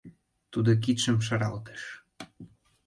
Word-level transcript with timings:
—тудо 0.51 0.71
кидшым 0.83 1.17
шаралтыш. 1.27 1.81